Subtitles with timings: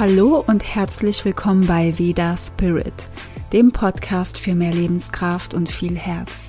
[0.00, 3.06] Hallo und herzlich willkommen bei Veda Spirit,
[3.52, 6.48] dem Podcast für mehr Lebenskraft und viel Herz.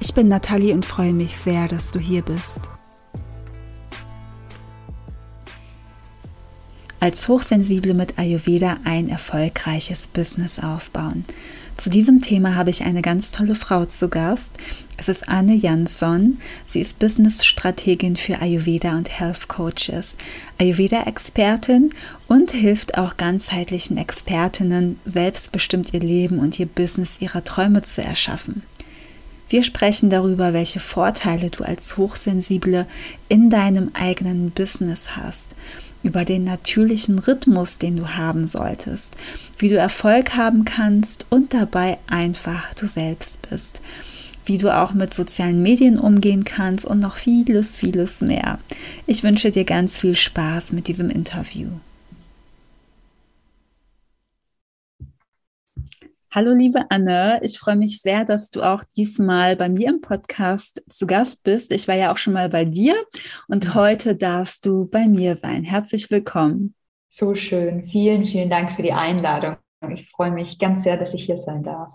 [0.00, 2.60] Ich bin Nathalie und freue mich sehr, dass du hier bist.
[7.00, 11.24] Als Hochsensible mit Ayurveda ein erfolgreiches Business aufbauen.
[11.78, 14.58] Zu diesem Thema habe ich eine ganz tolle Frau zu Gast.
[15.00, 16.36] Es ist Anne Jansson.
[16.66, 20.14] Sie ist Business-Strategin für Ayurveda und Health Coaches,
[20.58, 21.94] Ayurveda-Expertin
[22.28, 28.62] und hilft auch ganzheitlichen Expertinnen, selbstbestimmt ihr Leben und ihr Business ihrer Träume zu erschaffen.
[29.48, 32.86] Wir sprechen darüber, welche Vorteile du als Hochsensible
[33.30, 35.56] in deinem eigenen Business hast
[36.02, 39.16] über den natürlichen Rhythmus, den du haben solltest,
[39.56, 43.80] wie du Erfolg haben kannst und dabei einfach du selbst bist,
[44.44, 48.58] wie du auch mit sozialen Medien umgehen kannst und noch vieles, vieles mehr.
[49.06, 51.68] Ich wünsche dir ganz viel Spaß mit diesem Interview.
[56.32, 60.84] Hallo liebe Anne, ich freue mich sehr, dass du auch diesmal bei mir im Podcast
[60.88, 61.72] zu Gast bist.
[61.72, 62.94] Ich war ja auch schon mal bei dir
[63.48, 65.64] und heute darfst du bei mir sein.
[65.64, 66.76] Herzlich willkommen.
[67.08, 67.82] So schön.
[67.82, 69.56] Vielen, vielen Dank für die Einladung.
[69.92, 71.94] Ich freue mich ganz sehr, dass ich hier sein darf.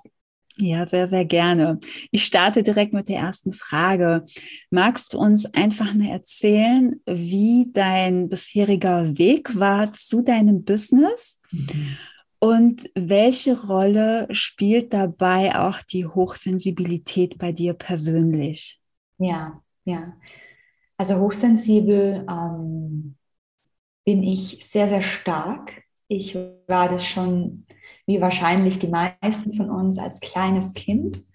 [0.58, 1.80] Ja, sehr, sehr gerne.
[2.12, 4.26] Ich starte direkt mit der ersten Frage.
[4.70, 11.40] Magst du uns einfach mal erzählen, wie dein bisheriger Weg war zu deinem Business?
[11.52, 11.98] Mhm
[12.46, 18.80] und welche Rolle spielt dabei auch die Hochsensibilität bei dir persönlich?
[19.18, 20.14] Ja, ja.
[20.96, 23.16] Also hochsensibel ähm,
[24.06, 25.84] bin ich sehr, sehr stark.
[26.08, 27.66] Ich war das schon,
[28.06, 31.26] wie wahrscheinlich die meisten von uns, als kleines Kind.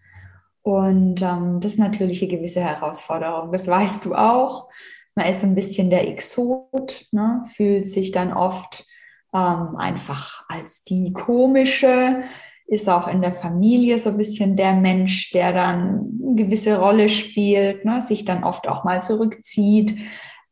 [0.63, 3.53] Und ähm, das ist natürlich eine gewisse Herausforderung.
[3.53, 4.69] Das weißt du auch.
[5.15, 7.43] Man ist ein bisschen der Exot, ne?
[7.47, 8.87] fühlt sich dann oft
[9.35, 12.23] ähm, einfach als die komische,
[12.67, 17.09] ist auch in der Familie so ein bisschen der Mensch, der dann eine gewisse Rolle
[17.09, 19.99] spielt, ne, sich dann oft auch mal zurückzieht,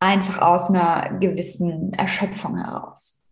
[0.00, 3.22] einfach aus einer gewissen Erschöpfung heraus.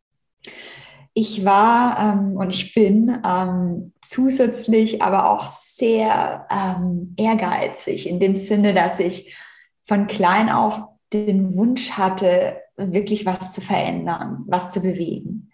[1.18, 8.36] Ich war ähm, und ich bin ähm, zusätzlich aber auch sehr ähm, ehrgeizig in dem
[8.36, 9.34] Sinne, dass ich
[9.82, 10.82] von klein auf
[11.14, 15.52] den Wunsch hatte, wirklich was zu verändern, was zu bewegen.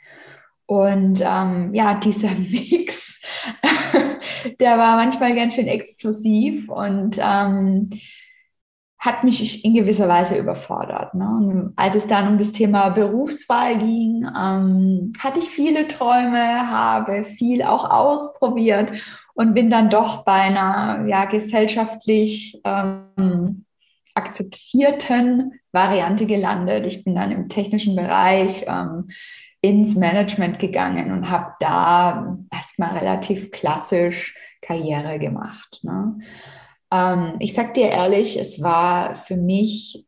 [0.66, 3.20] Und ähm, ja, dieser Mix,
[4.58, 7.88] der war manchmal ganz schön explosiv und ähm,
[9.02, 11.12] hat mich in gewisser Weise überfordert.
[11.14, 11.26] Ne?
[11.26, 17.24] Und als es dann um das Thema Berufswahl ging, ähm, hatte ich viele Träume, habe
[17.24, 18.92] viel auch ausprobiert
[19.34, 23.64] und bin dann doch bei einer ja, gesellschaftlich ähm,
[24.14, 26.86] akzeptierten Variante gelandet.
[26.86, 29.08] Ich bin dann im technischen Bereich ähm,
[29.60, 35.80] ins Management gegangen und habe da erstmal relativ klassisch Karriere gemacht.
[35.82, 36.20] Ne?
[36.92, 40.06] Ähm, ich sag dir ehrlich, es war für mich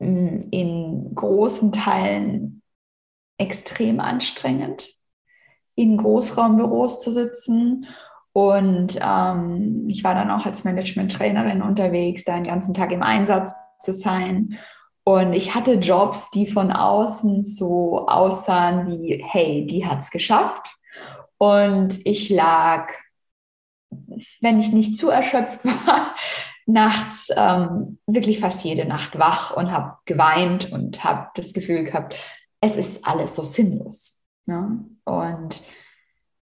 [0.00, 2.62] hm, in großen Teilen
[3.38, 4.88] extrem anstrengend,
[5.74, 7.86] in Großraumbüros zu sitzen
[8.36, 13.54] und ähm, ich war dann auch als Management-Trainerin unterwegs, da den ganzen Tag im Einsatz
[13.80, 14.58] zu sein.
[15.04, 20.76] Und ich hatte Jobs, die von außen so aussahen wie, hey, die hat es geschafft.
[21.38, 22.92] Und ich lag,
[24.40, 26.14] wenn ich nicht zu erschöpft war,
[26.66, 32.16] nachts ähm, wirklich fast jede Nacht wach und habe geweint und habe das Gefühl gehabt,
[32.60, 34.22] es ist alles so sinnlos.
[34.46, 34.84] Ne?
[35.04, 35.62] Und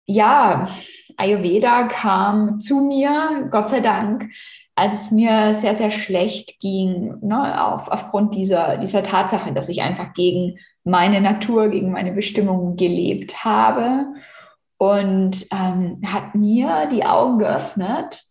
[0.06, 0.68] ja,
[1.16, 4.30] Ayurveda kam zu mir, Gott sei Dank,
[4.74, 9.82] als es mir sehr, sehr schlecht ging, ne, auf, aufgrund dieser, dieser Tatsache, dass ich
[9.82, 14.06] einfach gegen meine Natur, gegen meine Bestimmung gelebt habe
[14.80, 18.24] und ähm, hat mir die Augen geöffnet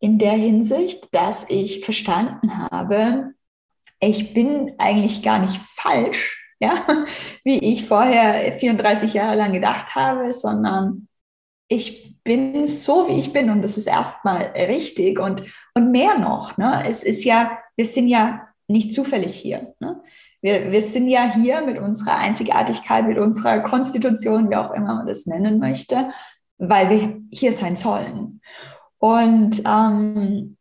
[0.00, 3.34] in der Hinsicht, dass ich verstanden habe,
[4.00, 6.84] ich bin eigentlich gar nicht falsch, ja,
[7.44, 11.06] wie ich vorher 34 Jahre lang gedacht habe, sondern
[11.68, 15.44] ich bin so, wie ich bin und das ist erstmal richtig und,
[15.74, 16.56] und mehr noch.
[16.56, 16.82] Ne?
[16.84, 19.72] Es ist ja, wir sind ja nicht zufällig hier.
[19.78, 20.02] Ne?
[20.46, 25.06] Wir, wir sind ja hier mit unserer Einzigartigkeit, mit unserer Konstitution, wie auch immer man
[25.08, 26.12] das nennen möchte,
[26.56, 28.40] weil wir hier sein sollen.
[28.98, 30.56] Und ähm,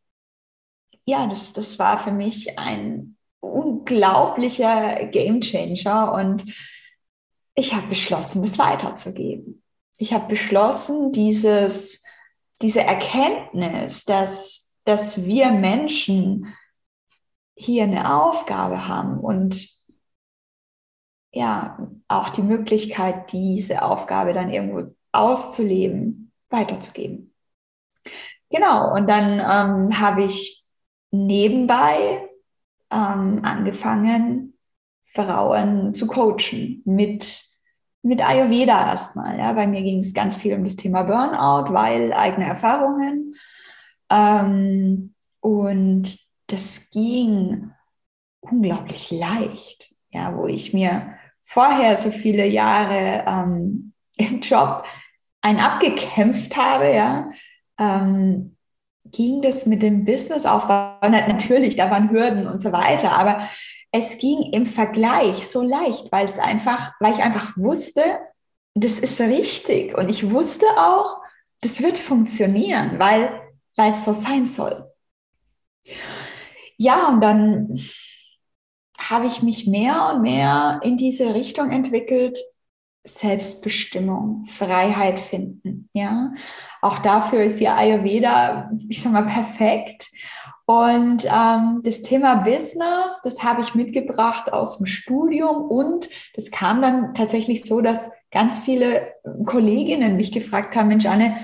[1.05, 6.51] ja, das, das war für mich ein unglaublicher Gamechanger und
[7.53, 9.61] ich habe beschlossen, das weiterzugeben.
[9.97, 12.01] Ich habe beschlossen, dieses,
[12.59, 16.55] diese Erkenntnis, dass, dass wir Menschen
[17.53, 19.74] hier eine Aufgabe haben und
[21.35, 21.77] ja
[22.07, 27.33] auch die Möglichkeit, diese Aufgabe dann irgendwo auszuleben, weiterzugeben.
[28.49, 30.63] Genau, und dann ähm, habe ich
[31.11, 32.29] nebenbei
[32.91, 34.57] ähm, angefangen,
[35.03, 37.43] Frauen zu coachen mit,
[38.01, 39.37] mit Ayurveda erstmal.
[39.37, 39.53] Ja.
[39.53, 43.35] Bei mir ging es ganz viel um das Thema Burnout, weil eigene Erfahrungen.
[44.09, 46.17] Ähm, und
[46.47, 47.71] das ging
[48.41, 51.15] unglaublich leicht, ja, wo ich mir
[51.45, 54.83] vorher so viele Jahre ähm, im Job
[55.41, 57.29] ein abgekämpft habe, ja,
[57.79, 58.57] ähm,
[59.05, 63.47] ging das mit dem Businessaufbau, natürlich, da waren Hürden und so weiter, aber
[63.91, 68.19] es ging im Vergleich so leicht, weil es einfach, weil ich einfach wusste,
[68.73, 71.21] das ist richtig und ich wusste auch,
[71.61, 73.41] das wird funktionieren, weil,
[73.77, 74.91] weil es so sein soll.
[76.77, 77.79] Ja, und dann
[78.97, 82.37] habe ich mich mehr und mehr in diese Richtung entwickelt,
[83.03, 85.89] Selbstbestimmung, Freiheit finden.
[85.93, 86.33] Ja,
[86.81, 90.09] auch dafür ist ja Ayurveda, ich sag mal, perfekt.
[90.65, 96.81] Und ähm, das Thema Business, das habe ich mitgebracht aus dem Studium und das kam
[96.81, 99.13] dann tatsächlich so, dass ganz viele
[99.45, 101.37] Kolleginnen mich gefragt haben, Mensch, Anne,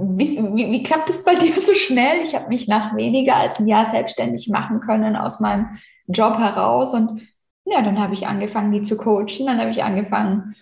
[0.00, 2.22] wie, wie, wie klappt es bei dir so schnell?
[2.22, 6.94] Ich habe mich nach weniger als ein Jahr selbstständig machen können aus meinem Job heraus
[6.94, 7.22] und
[7.64, 10.54] ja, dann habe ich angefangen, die zu coachen, dann habe ich angefangen,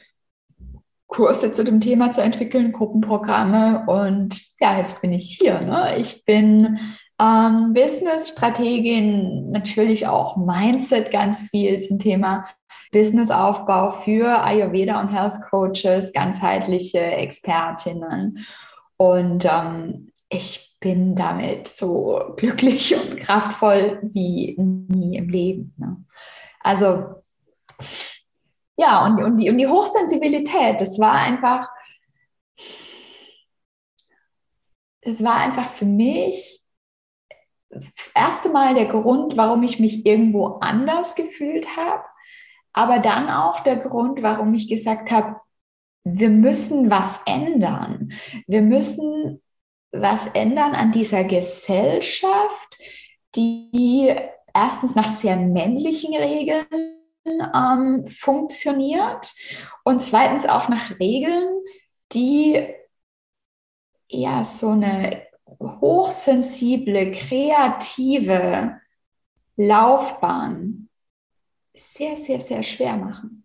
[1.06, 5.60] Kurse zu dem Thema zu entwickeln, Gruppenprogramme und ja, jetzt bin ich hier.
[5.60, 5.98] Ne?
[5.98, 6.80] Ich bin
[7.20, 12.46] ähm, Business-Strategin, natürlich auch Mindset ganz viel zum Thema
[12.90, 18.44] Businessaufbau für Ayurveda und Health Coaches, ganzheitliche Expertinnen.
[18.96, 25.74] Und ähm, ich bin damit so glücklich und kraftvoll wie nie im Leben.
[25.78, 26.04] Ne?
[26.60, 27.22] Also
[28.76, 31.68] ja, und, und, die, und die Hochsensibilität, das war einfach,
[35.00, 36.64] es war einfach für mich
[37.70, 42.04] das erste Mal der Grund, warum ich mich irgendwo anders gefühlt habe,
[42.72, 45.36] aber dann auch der Grund, warum ich gesagt habe,
[46.04, 48.12] wir müssen was ändern.
[48.46, 49.42] Wir müssen
[49.90, 52.78] was ändern an dieser Gesellschaft,
[53.34, 54.14] die
[54.52, 56.66] erstens nach sehr männlichen Regeln
[57.26, 59.32] ähm, funktioniert
[59.84, 61.62] und zweitens auch nach Regeln,
[62.12, 62.66] die
[64.08, 65.26] ja so eine
[65.60, 68.80] hochsensible, kreative
[69.56, 70.88] Laufbahn
[71.72, 73.43] sehr, sehr, sehr schwer machen.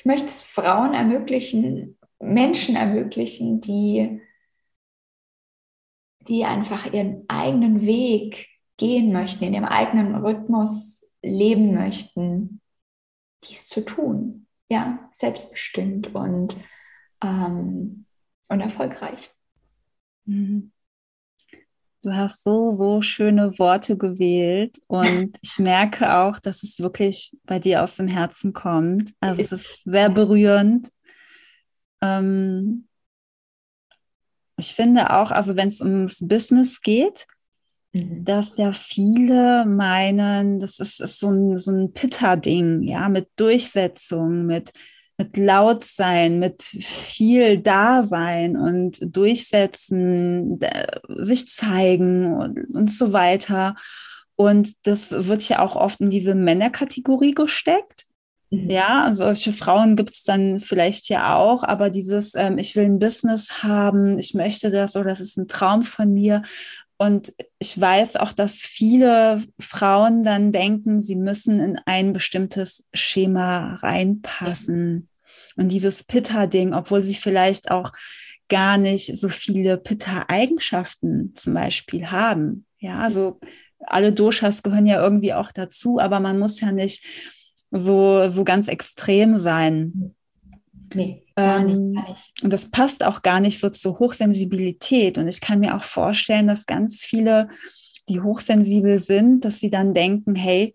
[0.00, 4.22] Ich möchte es Frauen ermöglichen, Menschen ermöglichen, die,
[6.26, 8.48] die einfach ihren eigenen Weg
[8.78, 12.62] gehen möchten, in ihrem eigenen Rhythmus leben möchten,
[13.44, 14.46] dies zu tun.
[14.70, 16.56] Ja, selbstbestimmt und,
[17.22, 18.06] ähm,
[18.48, 19.28] und erfolgreich.
[20.24, 20.72] Mhm.
[22.02, 27.58] Du hast so, so schöne Worte gewählt und ich merke auch, dass es wirklich bei
[27.58, 29.12] dir aus dem Herzen kommt.
[29.20, 30.90] Also es ist sehr berührend.
[32.00, 32.88] Ähm,
[34.56, 37.26] ich finde auch, also wenn es ums Business geht,
[37.92, 38.24] Mhm.
[38.24, 44.46] dass ja viele meinen, das ist, ist so ein, so ein Pitter-Ding, ja, mit Durchsetzung,
[44.46, 44.72] mit,
[45.20, 50.58] mit Lautsein, mit viel Dasein und Durchsetzen,
[51.18, 53.76] sich zeigen und, und so weiter.
[54.34, 58.06] Und das wird ja auch oft in diese Männerkategorie gesteckt.
[58.48, 58.70] Mhm.
[58.70, 62.86] Ja, also solche Frauen gibt es dann vielleicht ja auch, aber dieses, ähm, ich will
[62.86, 66.40] ein Business haben, ich möchte das oder das ist ein Traum von mir.
[66.96, 73.74] Und ich weiß auch, dass viele Frauen dann denken, sie müssen in ein bestimmtes Schema
[73.82, 75.09] reinpassen.
[75.60, 77.92] Und dieses Pitta-Ding, obwohl sie vielleicht auch
[78.48, 82.64] gar nicht so viele Pitta-Eigenschaften zum Beispiel haben.
[82.78, 83.40] Ja, also
[83.86, 87.04] alle Doshas gehören ja irgendwie auch dazu, aber man muss ja nicht
[87.70, 90.14] so, so ganz extrem sein.
[90.94, 92.42] Nee, gar nicht, ähm, gar nicht.
[92.42, 95.18] Und das passt auch gar nicht so zur Hochsensibilität.
[95.18, 97.50] Und ich kann mir auch vorstellen, dass ganz viele,
[98.08, 100.72] die hochsensibel sind, dass sie dann denken, hey,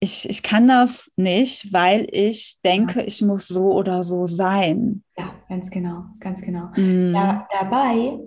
[0.00, 3.06] ich, ich kann das nicht, weil ich denke, ja.
[3.06, 5.04] ich muss so oder so sein.
[5.18, 6.70] Ja, ganz genau, ganz genau.
[6.74, 7.12] Mhm.
[7.12, 8.18] Da, dabei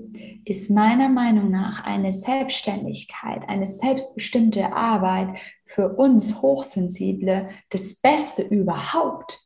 [0.46, 9.39] ist meiner Meinung nach eine Selbstständigkeit, eine selbstbestimmte Arbeit für uns Hochsensible das Beste überhaupt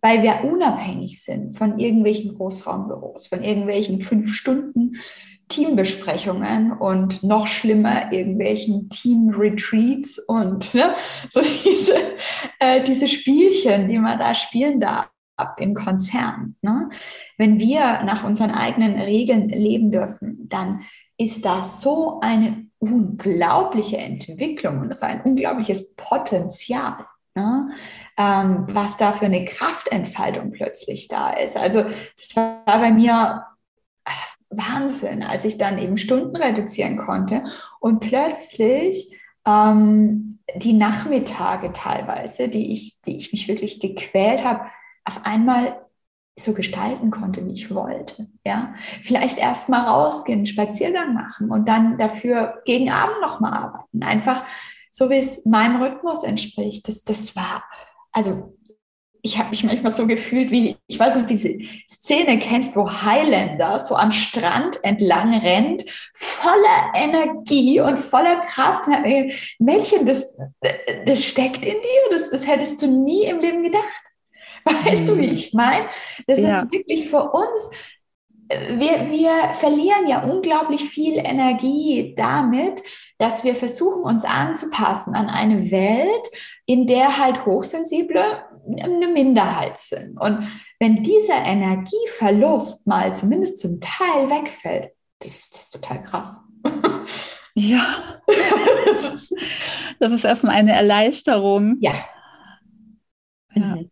[0.00, 4.92] weil wir unabhängig sind von irgendwelchen Großraumbüros, von irgendwelchen fünf Stunden
[5.48, 10.94] Teambesprechungen und noch schlimmer irgendwelchen Team-Retreats und ne,
[11.30, 11.94] so diese,
[12.58, 15.08] äh, diese Spielchen, die man da spielen darf
[15.56, 16.56] im Konzern.
[16.62, 16.90] Ne?
[17.36, 20.82] Wenn wir nach unseren eigenen Regeln leben dürfen, dann
[21.16, 27.06] ist das so eine unglaubliche Entwicklung und so ein unglaubliches Potenzial.
[27.34, 27.70] Ne?
[28.16, 31.56] Ähm, was da für eine Kraftentfaltung plötzlich da ist.
[31.56, 31.84] Also
[32.16, 33.44] das war bei mir
[34.50, 37.44] Wahnsinn, als ich dann eben Stunden reduzieren konnte
[37.80, 39.14] und plötzlich
[39.46, 44.66] ähm, die Nachmittage teilweise, die ich, die ich mich wirklich gequält habe,
[45.04, 45.80] auf einmal
[46.38, 48.28] so gestalten konnte, wie ich wollte.
[48.44, 53.52] Ja, vielleicht erst mal rausgehen, einen Spaziergang machen und dann dafür gegen Abend noch mal
[53.52, 54.02] arbeiten.
[54.02, 54.44] Einfach
[54.90, 56.88] so, wie es meinem Rhythmus entspricht.
[56.88, 57.64] Das, das war,
[58.12, 58.57] also
[59.22, 61.58] ich habe mich manchmal so gefühlt, wie, ich weiß nicht, diese
[61.88, 65.84] Szene kennst, wo Highlander so am Strand entlang rennt,
[66.14, 68.88] voller Energie und voller Kraft.
[69.58, 70.38] Mädchen, das,
[71.06, 73.84] das steckt in dir, das, das hättest du nie im Leben gedacht.
[74.64, 75.06] Weißt mhm.
[75.06, 75.34] du, wie mhm.
[75.34, 75.86] ich meine?
[76.26, 76.62] Das ja.
[76.62, 77.70] ist wirklich für uns
[78.48, 82.82] wir, wir verlieren ja unglaublich viel Energie damit,
[83.18, 86.30] dass wir versuchen, uns anzupassen an eine Welt,
[86.64, 90.18] in der halt Hochsensible eine Minderheit sind.
[90.20, 90.48] Und
[90.78, 96.40] wenn dieser Energieverlust mal zumindest zum Teil wegfällt, das ist, das ist total krass.
[97.54, 98.20] Ja,
[98.86, 99.34] das ist,
[99.98, 101.76] das ist erstmal eine Erleichterung.
[101.80, 102.04] Ja.
[103.54, 103.76] ja.
[103.76, 103.90] Mhm.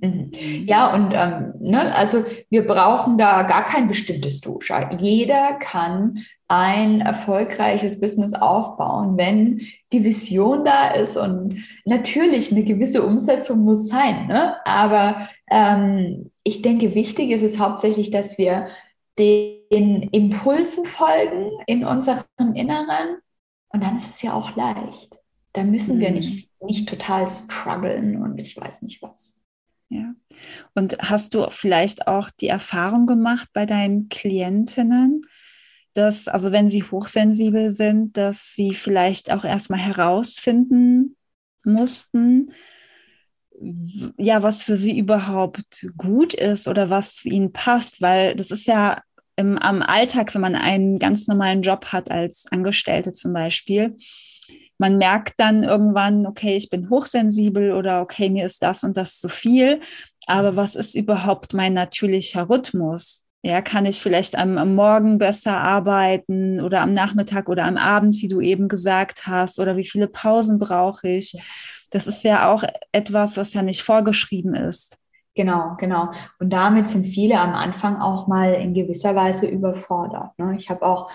[0.00, 0.30] Mhm.
[0.66, 4.90] Ja, und ähm, ne, also wir brauchen da gar kein bestimmtes Dosha.
[4.98, 9.60] Jeder kann ein erfolgreiches Business aufbauen, wenn
[9.92, 11.16] die Vision da ist.
[11.16, 14.26] Und natürlich eine gewisse Umsetzung muss sein.
[14.28, 14.56] Ne?
[14.64, 18.68] Aber ähm, ich denke, wichtig ist es hauptsächlich, dass wir
[19.18, 22.24] den Impulsen folgen in unserem
[22.54, 23.18] Inneren.
[23.70, 25.18] Und dann ist es ja auch leicht.
[25.52, 26.00] Da müssen mhm.
[26.00, 29.37] wir nicht, nicht total strugglen und ich weiß nicht was.
[29.90, 30.14] Ja.
[30.74, 35.22] Und hast du vielleicht auch die Erfahrung gemacht bei deinen Klientinnen,
[35.94, 41.16] dass, also wenn sie hochsensibel sind, dass sie vielleicht auch erstmal herausfinden
[41.64, 42.52] mussten,
[44.16, 49.02] ja, was für sie überhaupt gut ist oder was ihnen passt, weil das ist ja
[49.36, 53.96] im, am Alltag, wenn man einen ganz normalen Job hat als Angestellte zum Beispiel,
[54.78, 59.18] man merkt dann irgendwann, okay, ich bin hochsensibel oder okay, mir ist das und das
[59.18, 59.80] zu viel.
[60.26, 63.24] Aber was ist überhaupt mein natürlicher Rhythmus?
[63.42, 68.16] Ja, kann ich vielleicht am, am, Morgen besser arbeiten oder am Nachmittag oder am Abend,
[68.20, 71.40] wie du eben gesagt hast, oder wie viele Pausen brauche ich?
[71.90, 74.98] Das ist ja auch etwas, was ja nicht vorgeschrieben ist.
[75.34, 76.10] Genau, genau.
[76.40, 80.36] Und damit sind viele am Anfang auch mal in gewisser Weise überfordert.
[80.36, 80.56] Ne?
[80.58, 81.08] Ich habe auch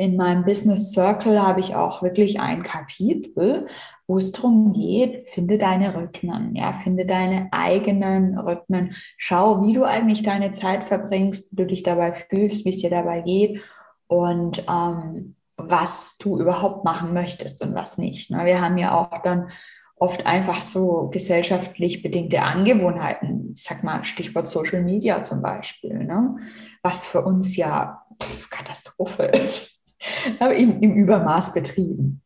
[0.00, 3.66] in meinem Business Circle habe ich auch wirklich ein Kapitel,
[4.06, 8.94] wo es darum geht, finde deine Rhythmen, ja, finde deine eigenen Rhythmen.
[9.18, 12.88] Schau, wie du eigentlich deine Zeit verbringst, wie du dich dabei fühlst, wie es dir
[12.88, 13.60] dabei geht
[14.06, 18.30] und ähm, was du überhaupt machen möchtest und was nicht.
[18.30, 18.46] Ne?
[18.46, 19.50] Wir haben ja auch dann
[19.96, 23.52] oft einfach so gesellschaftlich bedingte Angewohnheiten.
[23.54, 26.36] Ich sag mal, Stichwort Social Media zum Beispiel, ne?
[26.82, 29.79] was für uns ja pff, Katastrophe ist
[30.38, 32.22] aber im, im Übermaß betrieben.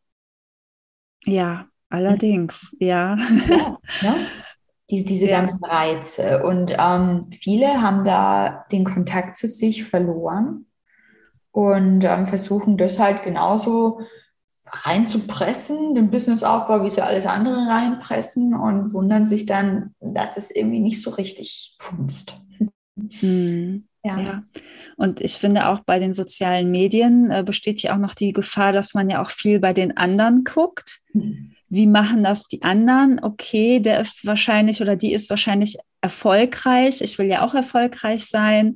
[1.24, 3.16] Ja, allerdings, ja.
[3.48, 4.16] ja, ja.
[4.90, 5.38] Diese, diese ja.
[5.40, 6.44] ganzen Reize.
[6.44, 10.66] Und ähm, viele haben da den Kontakt zu sich verloren
[11.52, 14.00] und ähm, versuchen das halt genauso
[14.66, 20.80] reinzupressen, den Businessaufbau, wie sie alles andere reinpressen und wundern sich dann, dass es irgendwie
[20.80, 22.40] nicht so richtig funzt.
[23.20, 23.86] Hm.
[24.04, 24.20] Ja.
[24.20, 24.42] ja.
[24.96, 28.72] Und ich finde auch bei den sozialen Medien äh, besteht ja auch noch die Gefahr,
[28.72, 31.00] dass man ja auch viel bei den anderen guckt.
[31.14, 31.52] Mhm.
[31.70, 33.18] Wie machen das die anderen?
[33.22, 37.00] Okay, der ist wahrscheinlich oder die ist wahrscheinlich erfolgreich.
[37.00, 38.74] Ich will ja auch erfolgreich sein.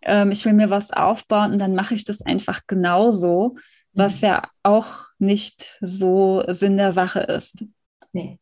[0.00, 3.56] Ähm, ich will mir was aufbauen und dann mache ich das einfach genauso,
[3.92, 4.28] was mhm.
[4.28, 4.88] ja auch
[5.18, 7.66] nicht so Sinn der Sache ist.
[8.12, 8.38] Nee.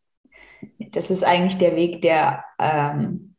[0.93, 3.30] Das ist eigentlich der Weg, der ähm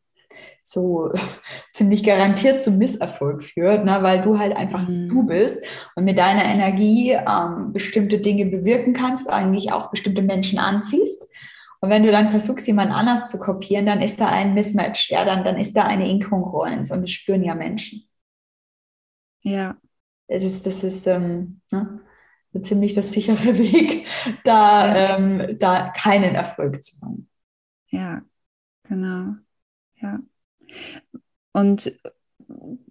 [0.62, 1.12] so
[1.72, 3.98] ziemlich garantiert zum Misserfolg führt, ne?
[4.02, 5.08] weil du halt einfach mhm.
[5.08, 5.62] du bist
[5.94, 11.26] und mit deiner Energie ähm, bestimmte Dinge bewirken kannst, eigentlich auch bestimmte Menschen anziehst.
[11.80, 15.24] Und wenn du dann versuchst, jemand anders zu kopieren, dann ist da ein Mismatch, ja,
[15.24, 18.08] dann, dann ist da eine Inkongruenz und das spüren ja Menschen.
[19.42, 19.76] Ja.
[20.28, 22.00] Das ist, das ist ähm, ne?
[22.52, 24.06] so ziemlich das sichere Weg,
[24.44, 25.16] da, ja.
[25.16, 27.28] ähm, da keinen Erfolg zu haben.
[27.88, 28.22] Ja,
[28.84, 29.34] genau.
[29.96, 30.20] Ja.
[31.52, 31.92] Und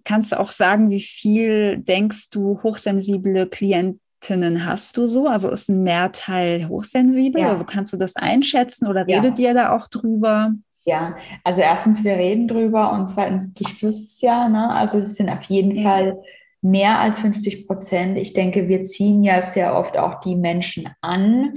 [0.04, 5.26] kannst du auch sagen, wie viel denkst du hochsensible Klientinnen hast du so?
[5.26, 7.42] Also ist ein Mehrteil hochsensibel?
[7.42, 7.50] Ja.
[7.50, 9.48] Also kannst du das einschätzen oder redet ja.
[9.48, 10.52] ihr da auch drüber?
[10.84, 14.68] Ja, also erstens, wir reden drüber und zweitens, du spürst es ja, ne?
[14.70, 15.82] Also es sind auf jeden ja.
[15.82, 16.22] Fall
[16.60, 18.18] mehr als 50 Prozent.
[18.18, 21.54] Ich denke, wir ziehen ja sehr oft auch die Menschen an,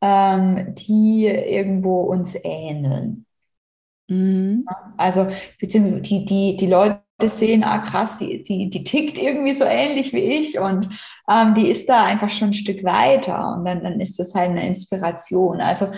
[0.00, 3.26] ähm, die irgendwo uns ähneln.
[4.08, 4.66] Mhm.
[4.96, 5.28] Also,
[5.60, 10.12] beziehungsweise die, die, die Leute sehen, ah krass, die, die, die tickt irgendwie so ähnlich
[10.12, 10.88] wie ich und
[11.28, 14.50] ähm, die ist da einfach schon ein Stück weiter und dann, dann ist das halt
[14.50, 15.60] eine Inspiration.
[15.60, 15.88] Also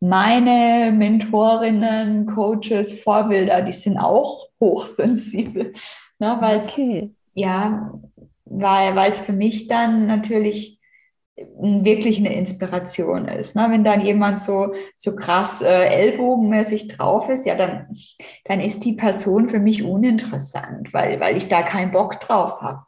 [0.00, 5.72] meine Mentorinnen, Coaches, Vorbilder, die sind auch hochsensibel,
[6.18, 7.10] ne, weil okay.
[7.34, 7.92] ja,
[8.44, 10.77] weil es für mich dann natürlich
[11.58, 13.54] wirklich eine Inspiration ist.
[13.54, 13.66] Ne?
[13.70, 17.88] Wenn dann jemand so, so krass äh, ellbogenmäßig drauf ist, ja, dann,
[18.44, 22.84] dann ist die Person für mich uninteressant, weil, weil ich da keinen Bock drauf habe.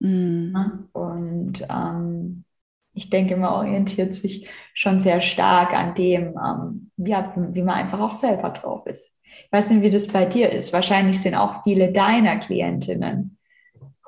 [0.00, 0.52] Mm.
[0.52, 0.88] Ne?
[0.92, 2.44] Und ähm,
[2.92, 8.00] ich denke, man orientiert sich schon sehr stark an dem, ähm, ja, wie man einfach
[8.00, 9.14] auch selber drauf ist.
[9.46, 10.72] Ich weiß nicht, wie das bei dir ist.
[10.72, 13.38] Wahrscheinlich sind auch viele deiner Klientinnen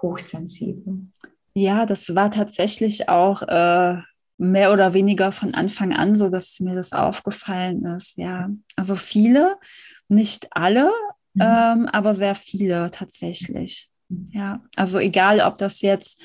[0.00, 1.06] hochsensibel.
[1.54, 3.96] Ja, das war tatsächlich auch äh,
[4.38, 8.16] mehr oder weniger von Anfang an so, dass mir das aufgefallen ist.
[8.16, 9.56] Ja, also viele,
[10.08, 10.90] nicht alle,
[11.34, 11.42] mhm.
[11.42, 13.88] ähm, aber sehr viele tatsächlich.
[14.08, 14.30] Mhm.
[14.32, 16.20] Ja, also egal, ob das jetzt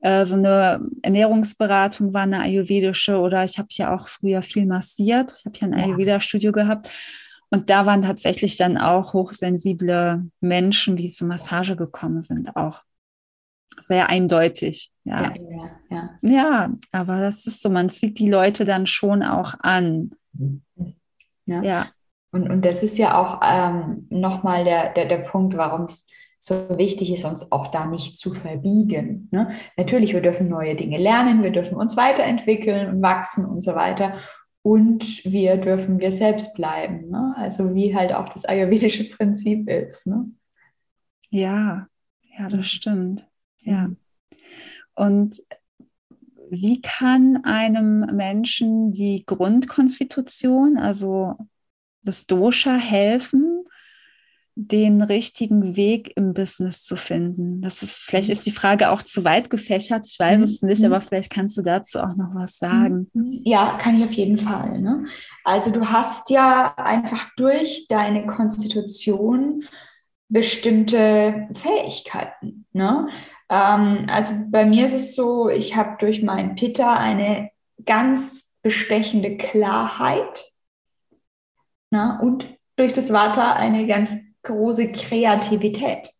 [0.00, 5.34] äh, so eine Ernährungsberatung war, eine ayurvedische oder ich habe ja auch früher viel massiert.
[5.38, 6.90] Ich habe ja ein Ayurveda-Studio gehabt.
[7.48, 12.82] Und da waren tatsächlich dann auch hochsensible Menschen, die zur Massage gekommen sind, auch
[13.80, 14.90] sehr eindeutig.
[15.04, 15.32] Ja.
[15.34, 16.70] Ja, ja, ja.
[16.92, 20.12] aber das ist so, man zieht die Leute dann schon auch an.
[21.46, 21.62] Ja.
[21.62, 21.86] ja.
[22.32, 26.08] Und, und das ist ja auch ähm, nochmal der, der, der Punkt, warum es
[26.38, 29.28] so wichtig ist, uns auch da nicht zu verbiegen.
[29.30, 29.50] Ne?
[29.76, 34.14] Natürlich, wir dürfen neue Dinge lernen, wir dürfen uns weiterentwickeln und wachsen und so weiter.
[34.62, 37.08] Und wir dürfen wir selbst bleiben.
[37.08, 37.34] Ne?
[37.36, 40.06] Also wie halt auch das ayurvedische Prinzip ist.
[40.06, 40.26] Ne?
[41.30, 41.86] Ja,
[42.38, 43.26] ja, das stimmt.
[43.66, 43.88] Ja.
[43.88, 43.96] Mhm.
[44.94, 45.42] Und
[46.50, 51.34] wie kann einem Menschen die Grundkonstitution, also
[52.02, 53.64] das Dosha, helfen,
[54.54, 57.60] den richtigen Weg im Business zu finden?
[57.60, 60.86] Das ist, vielleicht ist die Frage auch zu weit gefächert, ich weiß es nicht, mhm.
[60.86, 63.10] aber vielleicht kannst du dazu auch noch was sagen.
[63.12, 63.40] Mhm.
[63.44, 64.80] Ja, kann ich auf jeden Fall.
[64.80, 65.04] Ne?
[65.44, 69.64] Also du hast ja einfach durch deine Konstitution
[70.28, 72.66] bestimmte Fähigkeiten.
[72.72, 73.08] Ne?
[73.50, 77.50] Ähm, also bei mir ist es so, ich habe durch meinen Pitta eine
[77.84, 80.52] ganz bestechende Klarheit
[81.90, 86.10] na, und durch das Vata eine ganz große Kreativität.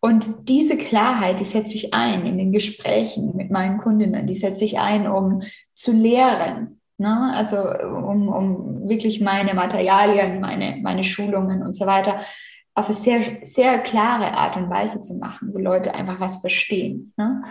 [0.00, 4.64] Und diese Klarheit, die setze ich ein in den Gesprächen mit meinen Kundinnen, die setze
[4.64, 5.42] ich ein, um
[5.74, 7.32] zu lehren, ne?
[7.34, 12.20] also um, um wirklich meine Materialien, meine, meine Schulungen und so weiter
[12.80, 17.12] auf eine sehr, sehr klare Art und Weise zu machen, wo Leute einfach was verstehen.
[17.16, 17.42] Ne?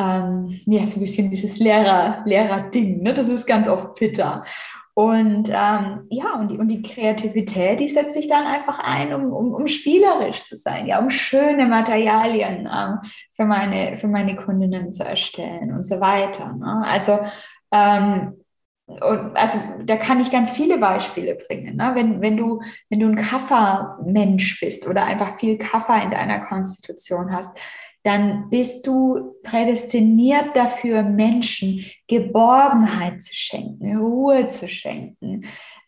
[0.00, 3.12] Ähm, ja, so ein bisschen dieses Lehrer, Lehrer-Ding, ne?
[3.12, 4.44] das ist ganz oft Pitter.
[4.94, 9.32] Und ähm, ja, und die, und die Kreativität, die setzt sich dann einfach ein, um,
[9.32, 12.98] um, um spielerisch zu sein, ja, um schöne Materialien ähm,
[13.30, 16.52] für, meine, für meine Kundinnen zu erstellen und so weiter.
[16.52, 16.84] Ne?
[16.86, 17.20] Also
[17.72, 18.41] ähm,
[18.86, 21.76] und also da kann ich ganz viele Beispiele bringen.
[21.76, 21.92] Ne?
[21.94, 27.32] Wenn, wenn, du, wenn du ein Kaffermensch bist oder einfach viel Kaffer in deiner Konstitution
[27.32, 27.56] hast,
[28.02, 35.44] dann bist du prädestiniert dafür, Menschen Geborgenheit zu schenken, Ruhe zu schenken,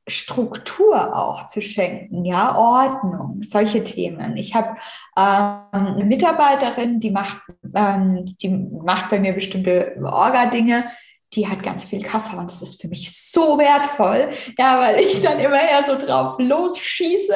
[0.07, 4.37] Struktur auch zu schenken, ja, Ordnung, solche Themen.
[4.37, 4.77] Ich habe
[5.17, 7.39] ähm, eine Mitarbeiterin, die macht,
[7.75, 10.85] ähm, die macht bei mir bestimmte Orga-Dinge
[11.35, 15.20] die hat ganz viel Kaffee und das ist für mich so wertvoll, ja, weil ich
[15.20, 17.35] dann immer eher so drauf losschieße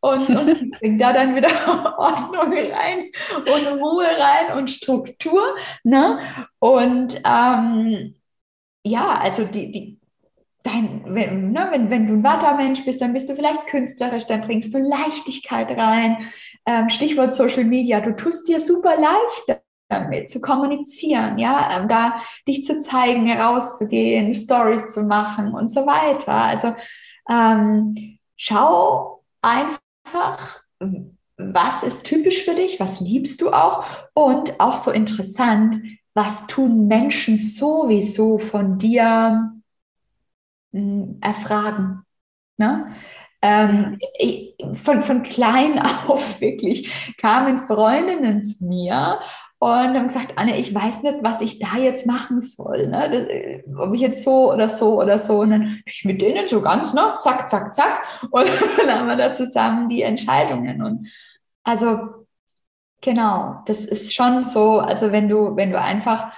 [0.00, 1.48] und, und bringe da dann wieder
[1.98, 5.56] Ordnung rein und Ruhe rein und Struktur.
[5.82, 6.20] Ne?
[6.58, 8.14] Und ähm,
[8.84, 10.00] ja, also die, die,
[10.62, 14.42] dein, wenn, ne, wenn, wenn du ein Vata-Mensch bist, dann bist du vielleicht künstlerisch, dann
[14.42, 16.18] bringst du Leichtigkeit rein.
[16.66, 19.60] Ähm, Stichwort Social Media, du tust dir super leicht
[19.94, 25.86] damit, zu kommunizieren, ja, ähm, da dich zu zeigen, herauszugehen, Stories zu machen und so
[25.86, 26.34] weiter.
[26.34, 26.74] Also
[27.30, 30.60] ähm, schau einfach,
[31.36, 35.76] was ist typisch für dich, was liebst du auch und auch so interessant,
[36.14, 39.52] was tun Menschen sowieso von dir
[40.72, 42.04] mh, hm, erfragen.
[42.56, 42.88] Ne?
[43.42, 45.78] Ähm, ich, von, von klein
[46.08, 49.20] auf wirklich kamen Freundinnen zu mir
[49.64, 52.88] und haben gesagt, Anne, ich weiß nicht, was ich da jetzt machen soll.
[52.88, 53.08] Ne?
[53.10, 55.40] Das, äh, ob ich jetzt so oder so oder so.
[55.40, 57.16] Und dann ich mit denen so ganz, ne?
[57.18, 58.02] zack, zack, zack.
[58.30, 58.46] Und
[58.78, 60.82] dann haben wir da zusammen die Entscheidungen.
[60.82, 61.08] Und
[61.62, 62.26] also
[63.00, 66.32] genau, das ist schon so, also wenn du, wenn du einfach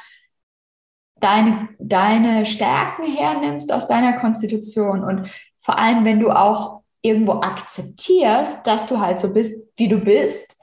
[1.20, 8.66] deine, deine Stärken hernimmst aus deiner Konstitution und vor allem, wenn du auch irgendwo akzeptierst,
[8.66, 10.56] dass du halt so bist, wie du bist,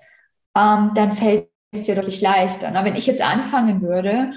[0.55, 2.71] ähm, dann fällt es dir deutlich leichter.
[2.71, 4.33] Na, wenn ich jetzt anfangen würde,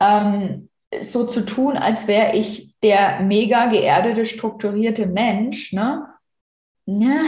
[0.00, 0.68] ähm,
[1.00, 6.06] so zu tun, als wäre ich der mega geerdete, strukturierte Mensch, ne?
[6.86, 7.20] Ja,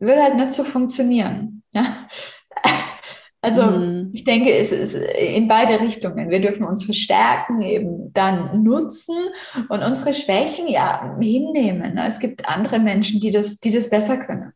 [0.00, 1.62] würde halt nicht so funktionieren.
[1.72, 2.08] Ja?
[3.40, 4.10] Also mhm.
[4.12, 6.28] ich denke, es ist in beide Richtungen.
[6.28, 9.14] Wir dürfen uns verstärken, eben dann nutzen
[9.68, 11.94] und unsere Schwächen ja hinnehmen.
[11.94, 12.06] Ne?
[12.08, 14.52] Es gibt andere Menschen, die das, die das besser können.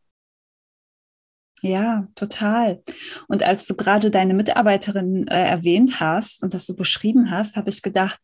[1.65, 2.83] Ja, total.
[3.29, 7.69] Und als du gerade deine Mitarbeiterin äh, erwähnt hast und das so beschrieben hast, habe
[7.69, 8.19] ich gedacht,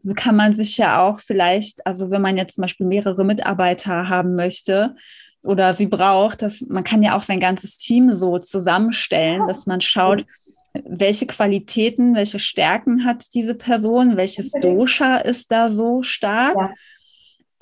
[0.00, 4.08] so kann man sich ja auch vielleicht, also wenn man jetzt zum Beispiel mehrere Mitarbeiter
[4.08, 4.96] haben möchte,
[5.42, 9.82] oder sie braucht, dass man kann ja auch sein ganzes Team so zusammenstellen, dass man
[9.82, 10.24] schaut,
[10.72, 16.70] welche Qualitäten, welche Stärken hat diese Person, welches Dosha ist da so stark, ja.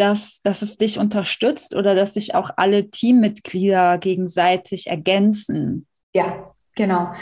[0.03, 5.87] Dass, dass es dich unterstützt oder dass sich auch alle Teammitglieder gegenseitig ergänzen.
[6.15, 7.13] Ja, Genau.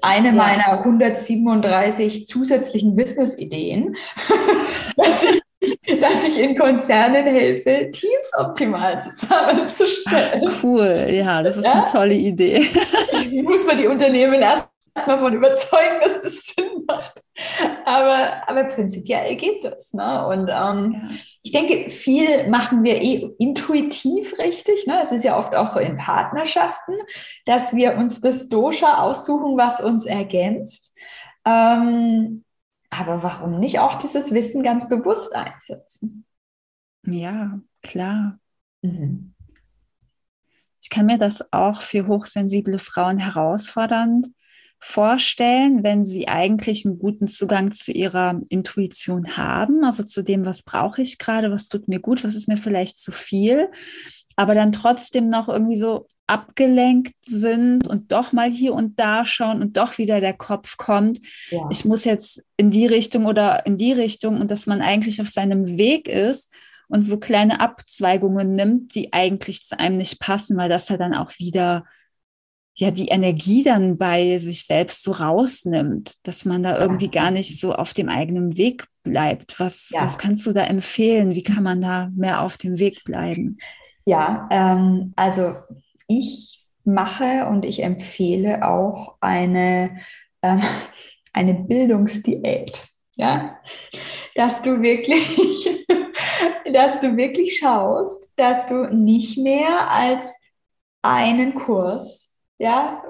[0.00, 0.32] Eine ja.
[0.32, 3.94] meiner 137 zusätzlichen Business-Ideen,
[4.96, 5.42] dass ich
[6.00, 10.42] dass ich in Konzernen helfe, Teams optimal zusammenzustellen.
[10.46, 11.72] Ach, cool, ja, das ist ja?
[11.72, 12.66] eine tolle Idee.
[13.12, 17.22] Ich muss man die Unternehmen erst mal von überzeugen, dass das Sinn macht.
[17.84, 19.92] Aber, aber prinzipiell geht das.
[19.92, 20.26] Ne?
[20.26, 21.16] Und ähm, ja.
[21.42, 24.86] ich denke, viel machen wir eh intuitiv richtig.
[24.86, 25.00] Ne?
[25.02, 26.94] Es ist ja oft auch so in Partnerschaften,
[27.44, 30.94] dass wir uns das Dosha aussuchen, was uns ergänzt.
[31.44, 32.44] Ähm,
[32.90, 36.24] aber warum nicht auch dieses Wissen ganz bewusst einsetzen?
[37.04, 38.38] Ja, klar.
[38.82, 39.34] Mhm.
[40.80, 44.28] Ich kann mir das auch für hochsensible Frauen herausfordernd
[44.86, 50.62] vorstellen, wenn sie eigentlich einen guten Zugang zu ihrer Intuition haben, also zu dem, was
[50.62, 53.70] brauche ich gerade, was tut mir gut, was ist mir vielleicht zu viel,
[54.36, 59.62] aber dann trotzdem noch irgendwie so abgelenkt sind und doch mal hier und da schauen
[59.62, 61.18] und doch wieder der Kopf kommt,
[61.50, 61.66] ja.
[61.70, 65.28] ich muss jetzt in die Richtung oder in die Richtung und dass man eigentlich auf
[65.28, 66.52] seinem Weg ist
[66.88, 71.14] und so kleine Abzweigungen nimmt, die eigentlich zu einem nicht passen, weil das ja dann
[71.14, 71.86] auch wieder
[72.76, 77.60] ja die Energie dann bei sich selbst so rausnimmt, dass man da irgendwie gar nicht
[77.60, 79.60] so auf dem eigenen Weg bleibt.
[79.60, 80.02] Was, ja.
[80.02, 81.34] was kannst du da empfehlen?
[81.34, 83.58] Wie kann man da mehr auf dem Weg bleiben?
[84.04, 85.54] Ja, ähm, also
[86.08, 89.98] ich mache und ich empfehle auch eine,
[90.42, 90.60] ähm,
[91.32, 92.88] eine Bildungsdiät.
[93.16, 93.60] Ja,
[94.34, 95.86] dass du wirklich,
[96.72, 100.36] dass du wirklich schaust, dass du nicht mehr als
[101.02, 103.02] einen Kurs, ja,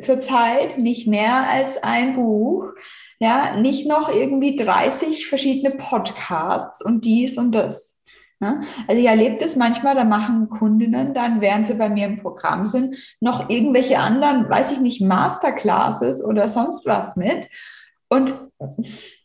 [0.00, 2.68] zurzeit nicht mehr als ein Buch,
[3.18, 8.02] ja, nicht noch irgendwie 30 verschiedene Podcasts und dies und das,
[8.42, 8.64] Ne?
[8.88, 12.66] Also ich erlebe das manchmal, da machen Kundinnen dann, während sie bei mir im Programm
[12.66, 17.48] sind, noch irgendwelche anderen, weiß ich nicht, Masterclasses oder sonst was mit.
[18.08, 18.34] Und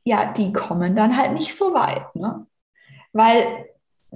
[0.04, 2.16] ja, die kommen dann halt nicht so weit.
[2.16, 2.46] Ne?
[3.12, 3.66] Weil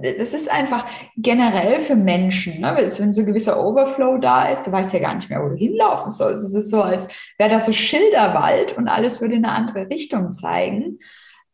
[0.02, 0.86] das ist einfach
[1.16, 2.74] generell für Menschen, ne?
[2.76, 5.56] wenn so ein gewisser Overflow da ist, du weißt ja gar nicht mehr, wo du
[5.56, 6.44] hinlaufen sollst.
[6.44, 10.32] Es ist so, als wäre da so Schilderwald und alles würde in eine andere Richtung
[10.32, 10.98] zeigen.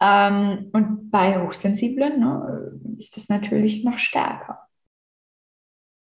[0.00, 4.68] Ähm, und bei Hochsensiblen ne, ist das natürlich noch stärker.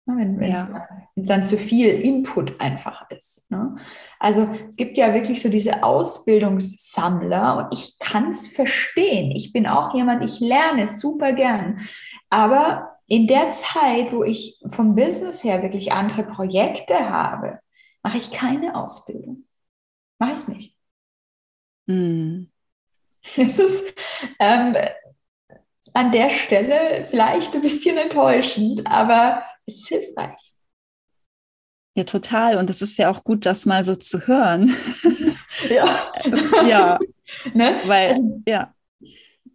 [0.07, 0.87] Ne, wenn es ja.
[1.15, 3.49] dann, dann, zu viel Input einfach ist.
[3.49, 3.75] Ne?
[4.19, 9.31] Also es gibt ja wirklich so diese Ausbildungssammler und ich kann es verstehen.
[9.31, 11.79] Ich bin auch jemand, ich lerne super gern.
[12.29, 17.59] Aber in der Zeit, wo ich vom Business her wirklich andere Projekte habe,
[18.03, 19.45] mache ich keine Ausbildung.
[20.19, 20.75] Mache ich nicht.
[21.87, 22.47] Mm.
[23.37, 23.93] Es ist
[24.39, 24.75] ähm,
[25.93, 30.55] an der Stelle vielleicht ein bisschen enttäuschend, aber es ist hilfreich.
[31.95, 32.57] Ja, total.
[32.57, 34.75] Und es ist ja auch gut, das mal so zu hören.
[35.69, 36.11] Ja.
[36.67, 36.99] ja.
[37.53, 37.81] Ne?
[37.85, 38.73] Weil, also, ja.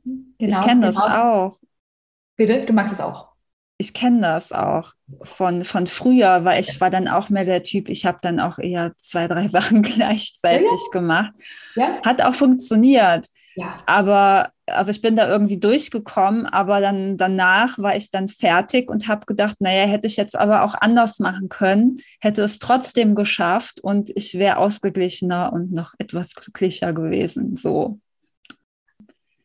[0.05, 1.07] Genau, ich kenne das genau.
[1.07, 1.59] auch.
[2.41, 3.31] Bitte, du magst es auch
[3.81, 7.89] ich kenne das auch von, von früher, weil ich war dann auch mehr der Typ,
[7.89, 10.91] ich habe dann auch eher zwei, drei Sachen gleichzeitig ja, ja.
[10.93, 11.33] gemacht.
[11.77, 11.99] Ja.
[12.05, 13.29] Hat auch funktioniert.
[13.57, 13.79] Ja.
[13.87, 19.09] Aber also ich bin da irgendwie durchgekommen, aber dann danach war ich dann fertig und
[19.09, 23.81] habe gedacht, naja, hätte ich jetzt aber auch anders machen können, hätte es trotzdem geschafft
[23.81, 27.57] und ich wäre ausgeglichener und noch etwas glücklicher gewesen.
[27.57, 27.99] So.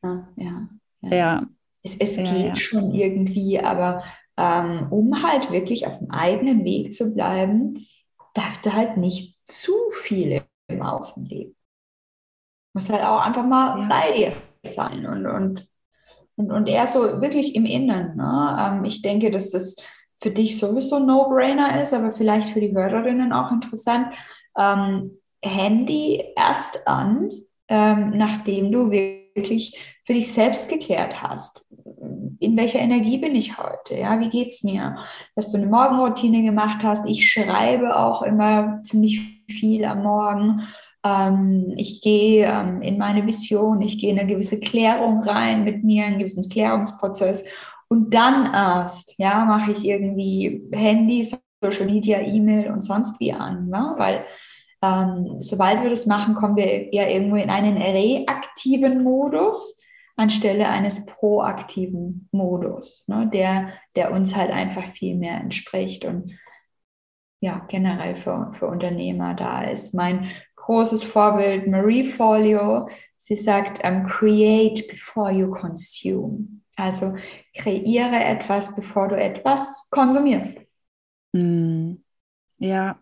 [0.04, 0.68] Ja,
[1.02, 1.48] ja.
[1.86, 1.94] Ja.
[1.94, 2.00] ja.
[2.00, 4.04] Es, es ja, geht schon irgendwie, aber
[4.38, 7.86] ähm, um halt wirklich auf dem eigenen Weg zu bleiben,
[8.34, 11.56] darfst du halt nicht zu viel im Außen leben.
[12.74, 13.88] Muss halt auch einfach mal ja.
[13.88, 15.68] bei dir sein und, und,
[16.36, 18.18] und, und eher so wirklich im Innen.
[18.18, 18.58] Ne?
[18.60, 19.78] Ähm, ich denke, dass das
[20.22, 24.08] für dich sowieso No-Brainer ist, aber vielleicht für die Hörerinnen auch interessant.
[24.58, 27.30] Ähm, Handy erst an,
[27.70, 31.68] ähm, nachdem du wirklich für dich selbst geklärt hast.
[32.40, 33.96] In welcher Energie bin ich heute?
[33.96, 34.96] Ja, wie geht's mir?
[35.36, 37.06] Dass du eine Morgenroutine gemacht hast.
[37.06, 40.62] Ich schreibe auch immer ziemlich viel am Morgen.
[41.06, 45.84] Ähm, ich gehe ähm, in meine Vision, ich gehe in eine gewisse Klärung rein mit
[45.84, 47.46] mir, einen gewissen Klärungsprozess.
[47.88, 53.68] Und dann erst, ja, mache ich irgendwie Handy, Social Media, E-Mail und sonst wie an,
[53.70, 53.96] ne?
[53.98, 54.26] weil
[54.86, 59.80] ähm, sobald wir das machen, kommen wir ja irgendwo in einen reaktiven Modus
[60.16, 63.30] anstelle eines proaktiven Modus, ne?
[63.34, 66.38] der, der uns halt einfach viel mehr entspricht und
[67.42, 69.94] ja, generell für, für Unternehmer da ist.
[69.94, 72.90] Mein großes Vorbild Marie Folio.
[73.18, 76.62] Sie sagt, um, create before you consume.
[76.76, 77.16] Also
[77.56, 80.60] kreiere etwas, bevor du etwas konsumierst.
[81.34, 82.04] Hm.
[82.58, 83.00] Ja,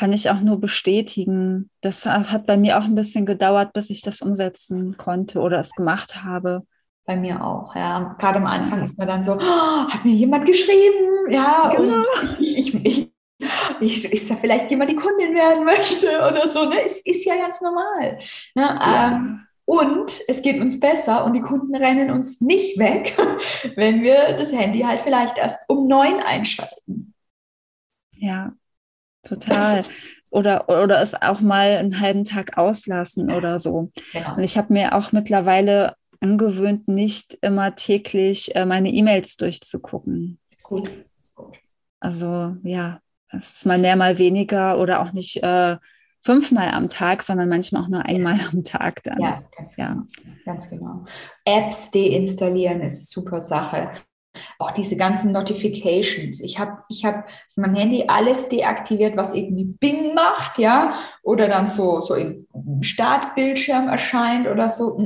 [0.00, 1.68] kann ich auch nur bestätigen.
[1.82, 5.74] Das hat bei mir auch ein bisschen gedauert, bis ich das umsetzen konnte oder es
[5.74, 6.62] gemacht habe.
[7.04, 8.16] Bei mir auch, ja.
[8.18, 12.02] Gerade am Anfang ist man dann so, oh, hat mir jemand geschrieben, ja, genau.
[12.38, 13.12] ich, ich, ich,
[13.80, 16.66] ich, ist da vielleicht jemand die Kundin werden möchte oder so.
[16.66, 16.76] Ne?
[16.86, 18.20] Es ist ja ganz normal.
[18.54, 18.62] Ne?
[18.62, 19.12] Ja.
[19.12, 23.18] Ähm, und es geht uns besser und die Kunden rennen uns nicht weg,
[23.76, 27.12] wenn wir das Handy halt vielleicht erst um neun einschalten.
[28.12, 28.54] Ja,
[29.22, 29.84] total.
[30.30, 33.90] Oder, oder es auch mal einen halben Tag auslassen oder so.
[34.12, 34.36] Genau.
[34.36, 40.38] Und ich habe mir auch mittlerweile angewöhnt, nicht immer täglich äh, meine E-Mails durchzugucken.
[40.62, 40.88] Gut.
[41.34, 41.58] Gut.
[41.98, 45.76] Also ja, es ist mal mehr, mal weniger oder auch nicht äh,
[46.22, 49.20] fünfmal am Tag, sondern manchmal auch nur einmal am Tag dann.
[49.20, 49.88] Ja, ganz, ja.
[49.88, 50.34] Genau.
[50.44, 51.04] ganz genau.
[51.44, 53.90] Apps deinstallieren ist eine super Sache.
[54.58, 56.40] Auch diese ganzen Notifications.
[56.40, 61.48] Ich habe ich hab auf meinem Handy alles deaktiviert, was irgendwie Bing macht, ja, oder
[61.48, 62.46] dann so, so im
[62.80, 64.98] Startbildschirm erscheint oder so.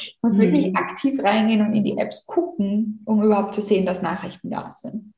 [0.00, 0.42] Ich muss mhm.
[0.42, 4.72] wirklich aktiv reingehen und in die Apps gucken, um überhaupt zu sehen, dass Nachrichten da
[4.72, 5.12] sind.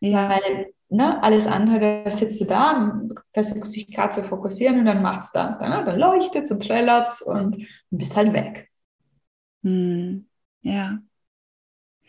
[0.00, 0.28] Ja.
[0.28, 3.00] Weil ne, alles andere, da sitzt du da,
[3.32, 5.58] versuchst dich gerade zu fokussieren und dann macht es dann.
[5.58, 5.84] Ne?
[5.84, 7.56] Dann leuchtet es und trällert es und
[7.90, 8.70] du bist halt weg.
[9.62, 10.28] Hm.
[10.62, 10.98] Ja.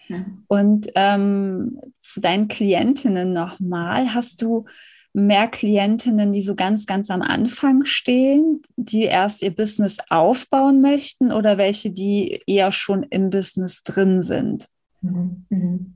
[0.08, 0.26] Ja.
[0.48, 4.65] Und ähm, zu deinen Klientinnen nochmal, hast du
[5.13, 11.32] mehr Klientinnen, die so ganz, ganz am Anfang stehen, die erst ihr Business aufbauen möchten
[11.32, 14.67] oder welche, die eher schon im Business drin sind?
[15.02, 15.46] Mhm.
[15.50, 15.96] Mhm.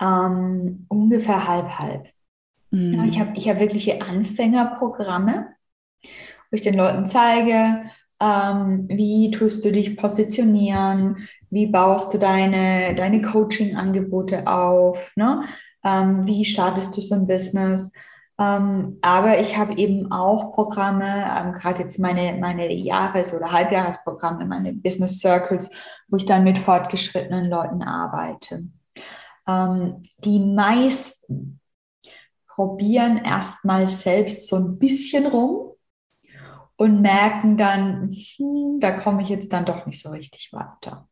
[0.00, 2.08] Ähm, ungefähr halb, halb.
[2.70, 2.94] Mhm.
[2.94, 5.48] Ja, ich habe ich hab wirkliche Anfängerprogramme,
[6.02, 7.84] wo ich den Leuten zeige,
[8.20, 15.42] ähm, wie tust du dich positionieren, wie baust du deine, deine Coaching-Angebote auf, ne?
[15.84, 17.92] Ähm, wie startest du so ein Business.
[18.38, 24.46] Ähm, aber ich habe eben auch Programme, ähm, gerade jetzt meine, meine Jahres- oder Halbjahresprogramme,
[24.46, 25.70] meine Business Circles,
[26.08, 28.64] wo ich dann mit fortgeschrittenen Leuten arbeite.
[29.46, 31.60] Ähm, die meisten
[32.48, 35.72] probieren erstmal selbst so ein bisschen rum
[36.76, 41.09] und merken dann, hm, da komme ich jetzt dann doch nicht so richtig weiter.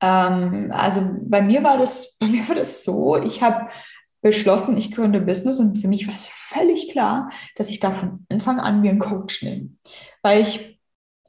[0.00, 3.68] Ähm, also bei mir war das, bei mir war das so, ich habe
[4.20, 8.24] beschlossen, ich gründe Business und für mich war es völlig klar, dass ich da von
[8.28, 9.70] Anfang an mir einen Coach nehme,
[10.22, 10.80] weil ich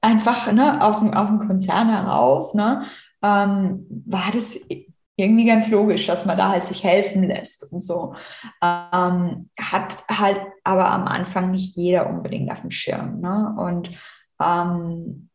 [0.02, 2.84] einfach ne, aus, dem, aus dem Konzern heraus ne,
[3.24, 4.60] ähm, war das
[5.16, 8.16] irgendwie ganz logisch, dass man da halt sich helfen lässt und so.
[8.62, 13.22] Ähm, hat halt aber am Anfang nicht jeder unbedingt auf dem Schirm.
[13.22, 13.56] Ne?
[13.58, 13.92] Und
[14.42, 15.30] ähm,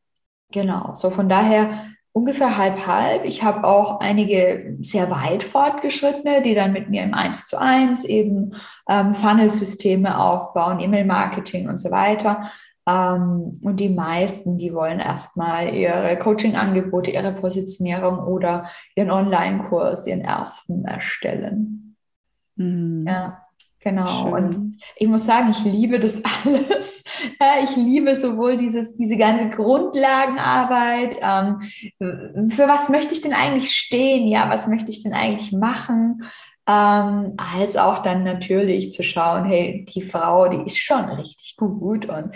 [0.51, 1.87] genau, so von daher
[2.18, 3.24] ungefähr halb halb.
[3.24, 8.04] Ich habe auch einige sehr weit fortgeschrittene, die dann mit mir im 1 zu 1
[8.04, 8.57] eben
[8.88, 12.50] ähm, Funnelsysteme aufbauen, E-Mail-Marketing und so weiter.
[12.88, 20.22] Ähm, und die meisten, die wollen erstmal ihre Coaching-Angebote, ihre Positionierung oder ihren Online-Kurs, ihren
[20.22, 21.96] ersten erstellen.
[22.57, 23.07] Mhm.
[23.07, 23.47] Ja,
[23.88, 24.07] Genau.
[24.07, 24.33] Schön.
[24.33, 27.05] Und ich muss sagen, ich liebe das alles.
[27.64, 31.16] ich liebe sowohl dieses, diese ganze Grundlagenarbeit.
[31.22, 34.29] Ähm, für was möchte ich denn eigentlich stehen?
[34.29, 36.24] Ja, was möchte ich denn eigentlich machen?
[36.66, 42.07] Ähm, als auch dann natürlich zu schauen, hey, die Frau, die ist schon richtig gut
[42.07, 42.33] und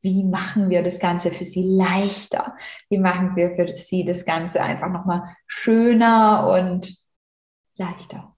[0.00, 2.56] wie machen wir das Ganze für sie leichter?
[2.88, 6.96] Wie machen wir für sie das Ganze einfach nochmal schöner und
[7.76, 8.35] leichter?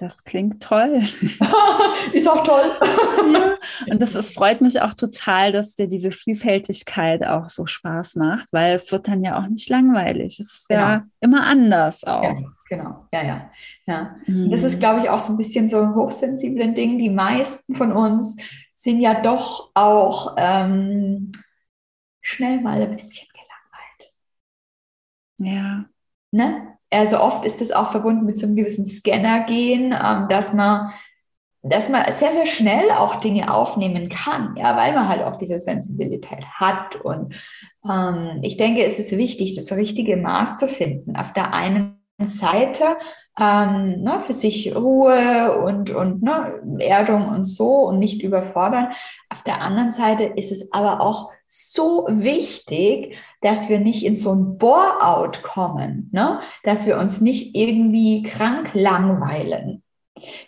[0.00, 1.02] Das klingt toll.
[2.14, 2.72] ist auch toll.
[3.34, 3.54] ja.
[3.86, 8.48] Und das ist, freut mich auch total, dass dir diese Vielfältigkeit auch so Spaß macht,
[8.50, 10.40] weil es wird dann ja auch nicht langweilig.
[10.40, 10.80] Es ist genau.
[10.80, 12.22] ja immer anders auch.
[12.22, 12.34] Ja,
[12.70, 13.50] genau, ja, ja.
[13.84, 14.16] ja.
[14.26, 14.50] Mhm.
[14.50, 16.98] Das ist, glaube ich, auch so ein bisschen so ein hochsensiblen Ding.
[16.98, 18.36] Die meisten von uns
[18.72, 21.30] sind ja doch auch ähm,
[22.22, 24.14] schnell mal ein bisschen gelangweilt.
[25.36, 25.84] Ja.
[26.32, 26.78] Ne?
[26.90, 30.90] Also oft ist es auch verbunden mit so einem gewissen Scanner-Gehen, ähm, dass man
[31.62, 35.58] dass man sehr, sehr schnell auch Dinge aufnehmen kann, ja, weil man halt auch diese
[35.58, 36.96] Sensibilität hat.
[36.96, 37.34] Und
[37.88, 41.16] ähm, ich denke, es ist wichtig, das richtige Maß zu finden.
[41.16, 42.96] Auf der einen Seite
[43.38, 48.88] ähm, ne, für sich Ruhe und, und ne, Erdung und so und nicht überfordern.
[49.28, 54.32] Auf der anderen Seite ist es aber auch so wichtig, dass wir nicht in so
[54.34, 56.40] ein Bore-out kommen, ne?
[56.62, 59.82] dass wir uns nicht irgendwie krank langweilen.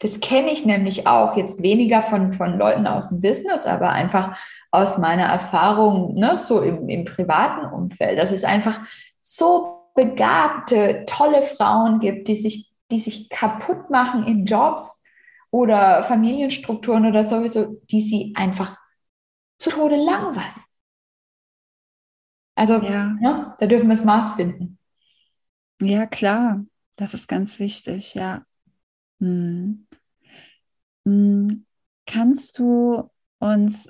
[0.01, 4.37] Das kenne ich nämlich auch jetzt weniger von, von Leuten aus dem Business, aber einfach
[4.71, 8.81] aus meiner Erfahrung, ne, so im, im privaten Umfeld, dass es einfach
[9.21, 15.03] so begabte, tolle Frauen gibt, die sich, die sich kaputt machen in Jobs
[15.51, 18.77] oder Familienstrukturen oder sowieso, die sie einfach
[19.59, 20.65] zu Tode langweilen.
[22.63, 23.19] Also ja.
[23.21, 24.79] ja da dürfen wir das Maß finden.
[25.81, 28.45] Ja, klar, das ist ganz wichtig, ja.
[29.19, 29.89] Hm.
[31.05, 31.67] Hm.
[32.07, 33.89] Kannst du uns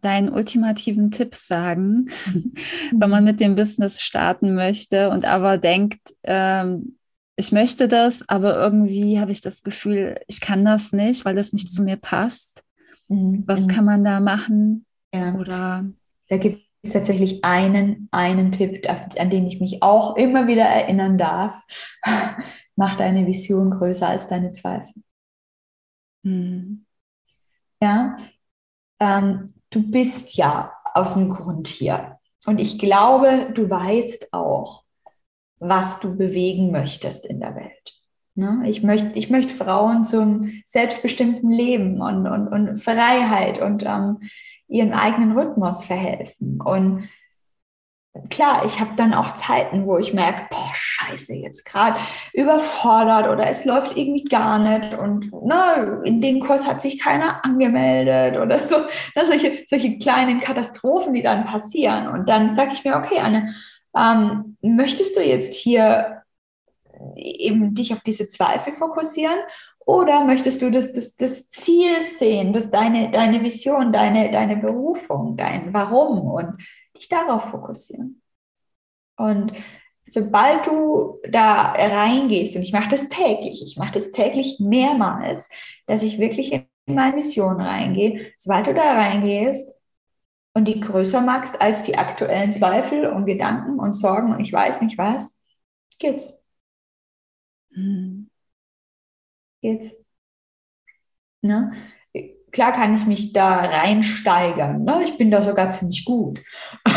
[0.00, 2.06] deinen ultimativen Tipp sagen,
[2.92, 6.96] wenn man mit dem Business starten möchte und aber denkt, ähm,
[7.36, 11.52] ich möchte das, aber irgendwie habe ich das Gefühl, ich kann das nicht, weil es
[11.52, 12.64] nicht zu mir passt.
[13.08, 13.42] Mhm.
[13.46, 13.68] Was mhm.
[13.68, 14.86] kann man da machen?
[15.12, 15.34] Ja.
[15.34, 15.84] Oder
[16.28, 21.16] da gibt es tatsächlich einen, einen Tipp, an den ich mich auch immer wieder erinnern
[21.16, 21.64] darf.
[22.76, 24.94] Mach deine Vision größer als deine Zweifel.
[26.24, 26.86] Mhm.
[27.80, 28.16] Ja,
[29.00, 32.18] ähm, du bist ja aus dem Grund hier.
[32.46, 34.84] Und ich glaube, du weißt auch,
[35.58, 37.94] was du bewegen möchtest in der Welt.
[38.34, 38.62] Ne?
[38.66, 44.18] Ich möchte, ich möchte Frauen zum selbstbestimmten Leben und, und, und Freiheit und ähm,
[44.72, 46.60] ihren eigenen Rhythmus verhelfen.
[46.60, 47.08] Und
[48.30, 51.98] klar, ich habe dann auch Zeiten, wo ich merke, boah, scheiße, jetzt gerade
[52.32, 57.44] überfordert oder es läuft irgendwie gar nicht und ne, in den Kurs hat sich keiner
[57.44, 58.76] angemeldet oder so.
[59.14, 62.08] Ne, solche, solche kleinen Katastrophen, die dann passieren.
[62.08, 63.54] Und dann sage ich mir, okay, Anne,
[63.96, 66.22] ähm, möchtest du jetzt hier
[67.16, 69.38] eben dich auf diese Zweifel fokussieren
[69.86, 75.36] oder möchtest du das, das, das Ziel sehen, das deine, deine Vision, deine, deine Berufung,
[75.36, 76.62] dein Warum und
[76.96, 78.22] dich darauf fokussieren?
[79.16, 79.52] Und
[80.06, 85.48] sobald du da reingehst, und ich mache das täglich, ich mache das täglich mehrmals,
[85.86, 89.72] dass ich wirklich in meine Mission reingehe, sobald du da reingehst
[90.54, 94.82] und die größer machst als die aktuellen Zweifel und Gedanken und Sorgen und ich weiß
[94.82, 95.42] nicht was,
[95.98, 96.44] geht's.
[97.74, 98.31] Hm.
[99.62, 100.04] Geht's.
[101.40, 101.72] Ne?
[102.50, 104.84] Klar kann ich mich da reinsteigern.
[104.84, 105.04] Ne?
[105.04, 106.40] Ich bin da sogar ziemlich gut.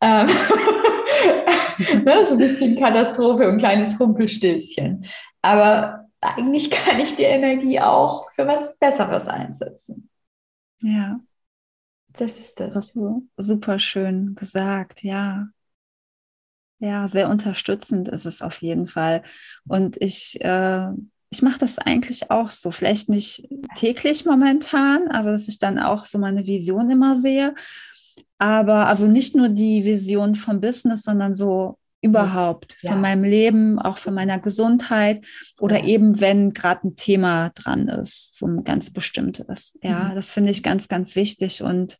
[0.00, 0.28] Ähm,
[2.04, 5.04] ne, so ein bisschen Katastrophe und kleines Rumpelstilzchen.
[5.42, 10.08] Aber eigentlich kann ich die Energie auch für was Besseres einsetzen.
[10.80, 11.20] Ja.
[12.08, 12.74] Das ist das.
[12.74, 15.48] Das hast du super schön gesagt, ja.
[16.80, 19.24] Ja, sehr unterstützend ist es auf jeden Fall.
[19.66, 20.88] Und ich, äh,
[21.30, 22.70] ich mache das eigentlich auch so.
[22.70, 27.54] Vielleicht nicht täglich momentan, also dass ich dann auch so meine Vision immer sehe.
[28.38, 32.92] Aber also nicht nur die Vision vom Business, sondern so überhaupt ja.
[32.92, 35.24] von meinem Leben, auch von meiner Gesundheit
[35.58, 35.86] oder ja.
[35.86, 39.76] eben wenn gerade ein Thema dran ist, so ein ganz bestimmtes.
[39.82, 40.14] Ja, mhm.
[40.14, 41.98] das finde ich ganz, ganz wichtig und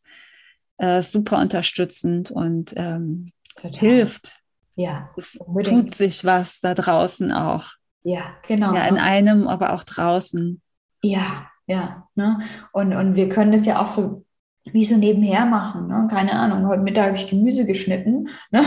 [0.77, 4.37] äh, super unterstützend und ähm, hilft.
[4.75, 7.71] Ja, es tut sich was da draußen auch.
[8.03, 8.73] Ja, genau.
[8.73, 10.61] Ja, in einem, aber auch draußen.
[11.01, 12.07] Ja, ja.
[12.15, 12.39] Ne?
[12.71, 14.25] Und, und wir können das ja auch so
[14.73, 15.87] wie so nebenher machen.
[15.87, 16.07] Ne?
[16.11, 18.63] Keine Ahnung, heute Mittag habe ich Gemüse geschnitten ne?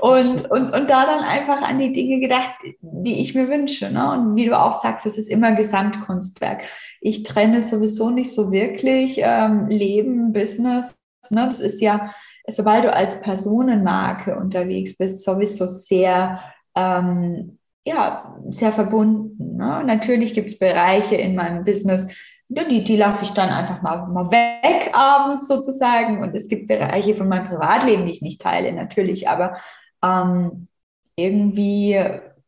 [0.00, 3.90] und, und, und da dann einfach an die Dinge gedacht, die ich mir wünsche.
[3.90, 4.10] Ne?
[4.12, 6.62] Und wie du auch sagst, es ist immer Gesamtkunstwerk.
[7.00, 10.96] Ich trenne sowieso nicht so wirklich ähm, Leben, Business.
[11.30, 11.46] Ne?
[11.46, 12.12] Das ist ja,
[12.48, 16.40] sobald du als Personenmarke unterwegs bist, sowieso sehr
[16.74, 17.55] ähm,
[17.86, 19.56] ja, sehr verbunden.
[19.56, 19.84] Ne?
[19.86, 22.08] Natürlich gibt es Bereiche in meinem Business,
[22.48, 26.22] die, die lasse ich dann einfach mal, mal weg abends sozusagen.
[26.22, 29.28] Und es gibt Bereiche von meinem Privatleben, die ich nicht teile, natürlich.
[29.28, 29.56] Aber
[30.04, 30.68] ähm,
[31.16, 31.98] irgendwie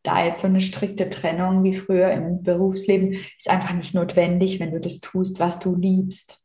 [0.02, 4.70] da jetzt so eine strikte Trennung wie früher im Berufsleben ist einfach nicht notwendig, wenn
[4.70, 6.44] du das tust, was du liebst.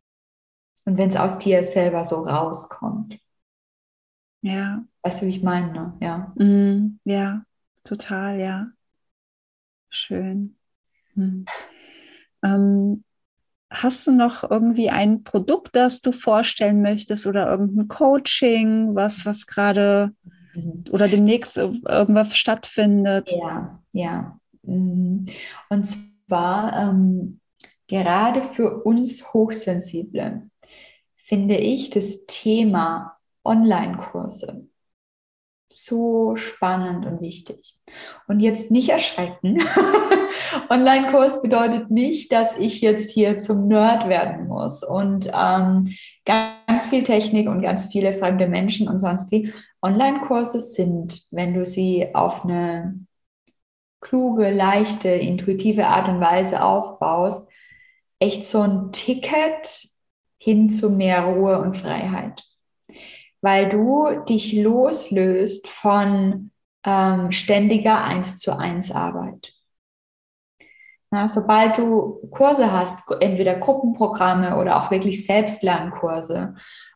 [0.85, 3.17] Und wenn es aus dir selber so rauskommt.
[4.41, 4.83] Ja.
[5.01, 5.71] Weißt du, wie ich meine?
[5.71, 5.93] Ne?
[6.01, 6.33] Ja.
[6.35, 7.43] Mm, ja,
[7.83, 8.67] total, ja.
[9.93, 10.57] Schön.
[11.13, 11.45] Hm.
[12.43, 13.03] Ähm,
[13.73, 19.47] Hast du noch irgendwie ein Produkt, das du vorstellen möchtest oder irgendein Coaching, was, was
[19.47, 20.13] gerade
[20.53, 20.83] mhm.
[20.91, 23.31] oder demnächst irgendwas stattfindet?
[23.31, 24.39] Ja, ja.
[24.61, 25.25] Mhm.
[25.69, 27.39] Und zwar ähm,
[27.87, 30.51] gerade für uns Hochsensible
[31.15, 34.67] finde ich das Thema Online-Kurse
[35.73, 37.75] so spannend und wichtig.
[38.27, 39.61] Und jetzt nicht erschrecken.
[40.69, 45.93] Online-Kurs bedeutet nicht, dass ich jetzt hier zum Nerd werden muss und ähm,
[46.25, 49.53] ganz viel Technik und ganz viele fremde Menschen und sonst wie.
[49.81, 53.05] Online-Kurse sind, wenn du sie auf eine
[53.99, 57.49] kluge, leichte, intuitive Art und Weise aufbaust,
[58.19, 59.89] echt so ein Ticket
[60.37, 62.43] hin zu mehr Ruhe und Freiheit
[63.43, 66.51] weil du dich loslöst von
[66.85, 69.53] ähm, ständiger Eins zu eins Arbeit.
[71.11, 76.55] Na, sobald du Kurse hast, entweder Gruppenprogramme oder auch wirklich Selbstlernkurse,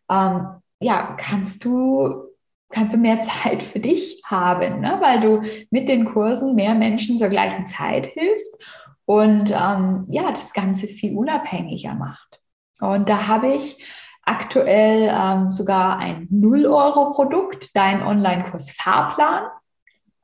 [0.10, 0.48] ähm,
[0.80, 2.24] ja, kannst du
[2.70, 5.00] kannst du mehr Zeit für dich haben, ne?
[5.02, 8.64] weil du mit den Kursen mehr Menschen zur gleichen Zeit hilfst
[9.06, 12.41] und ähm, ja, das Ganze viel unabhängiger macht.
[12.80, 13.84] Und da habe ich
[14.28, 19.43] aktuell ähm, sogar ein 0-Euro-Produkt, dein Online-Kurs Fahrplan.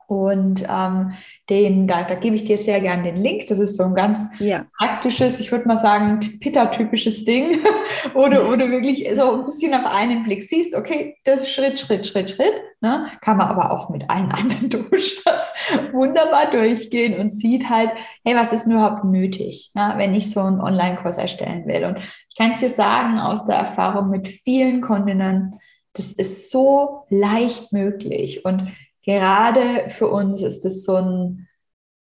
[0.06, 1.12] Und ähm,
[1.48, 3.46] den, da, da gebe ich dir sehr gern den Link.
[3.46, 4.66] Das ist so ein ganz ja.
[4.78, 7.58] praktisches, ich würde mal sagen, Pitta-typisches Ding,
[8.14, 11.52] wo, du, wo du wirklich so ein bisschen auf einen Blick siehst, okay, das ist
[11.52, 12.54] Schritt, Schritt, Schritt, Schritt.
[12.80, 13.06] Ne?
[13.22, 15.54] Kann man aber auch mit allen anderen Duschers
[15.92, 17.90] wunderbar durchgehen und sieht halt,
[18.24, 19.94] hey, was ist überhaupt nötig, ne?
[19.96, 21.84] wenn ich so einen Online-Kurs erstellen will.
[21.84, 25.58] Und ich kann es dir sagen, aus der Erfahrung mit vielen Kundinnen,
[25.94, 28.44] das ist so leicht möglich.
[28.44, 28.72] Und
[29.04, 31.48] gerade für uns ist es so ein,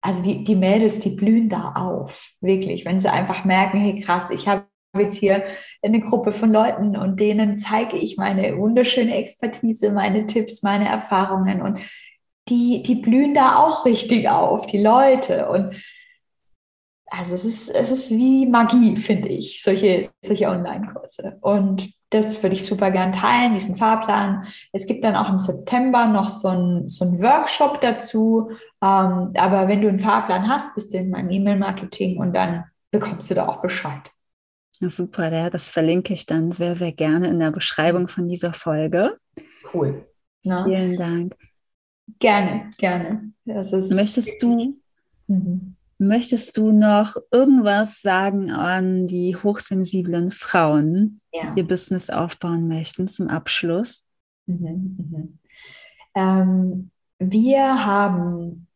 [0.01, 4.31] also die, die Mädels, die blühen da auf, wirklich, wenn sie einfach merken, hey krass,
[4.31, 4.67] ich habe
[4.99, 5.45] jetzt hier
[5.83, 11.63] eine Gruppe von Leuten und denen zeige ich meine wunderschöne Expertise, meine Tipps, meine Erfahrungen
[11.63, 11.81] und
[12.49, 15.49] die, die blühen da auch richtig auf, die Leute.
[15.49, 15.77] Und
[17.17, 21.39] also es ist, es ist wie Magie, finde ich, solche, solche Online-Kurse.
[21.41, 24.47] Und das würde ich super gern teilen, diesen Fahrplan.
[24.73, 28.51] Es gibt dann auch im September noch so einen so Workshop dazu.
[28.83, 33.31] Ähm, aber wenn du einen Fahrplan hast, bist du in meinem E-Mail-Marketing und dann bekommst
[33.31, 34.03] du da auch Bescheid.
[34.81, 39.19] Super, ja, das verlinke ich dann sehr, sehr gerne in der Beschreibung von dieser Folge.
[39.73, 40.07] Cool.
[40.43, 40.65] Na?
[40.65, 41.37] Vielen Dank.
[42.19, 43.33] Gerne, gerne.
[43.45, 44.77] Möchtest du?
[45.27, 45.77] Mhm.
[46.07, 51.51] Möchtest du noch irgendwas sagen an die hochsensiblen Frauen, ja.
[51.51, 54.05] die ihr Business aufbauen möchten zum Abschluss?
[54.47, 55.39] Mhm, mhm.
[56.15, 58.67] Ähm, wir haben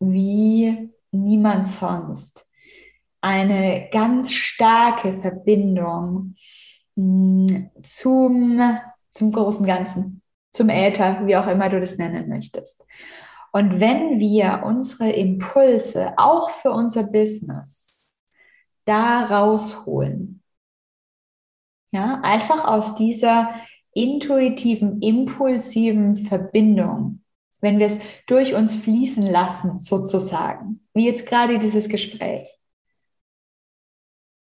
[0.00, 2.46] wie niemand sonst
[3.20, 6.34] eine ganz starke Verbindung
[6.96, 8.78] mh, hm, zum,
[9.10, 10.22] zum großen Ganzen,
[10.52, 12.86] zum Äther, wie auch immer du das nennen möchtest.
[13.54, 18.04] Und wenn wir unsere Impulse auch für unser Business
[18.84, 20.42] da rausholen,
[21.92, 23.54] ja, einfach aus dieser
[23.92, 27.22] intuitiven, impulsiven Verbindung,
[27.60, 32.48] wenn wir es durch uns fließen lassen, sozusagen, wie jetzt gerade dieses Gespräch,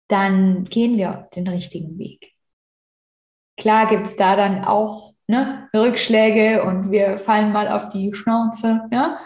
[0.06, 2.32] dann gehen wir den richtigen Weg.
[3.56, 8.88] Klar gibt es da dann auch ne, Rückschläge und wir fallen mal auf die Schnauze,
[8.92, 9.18] ja.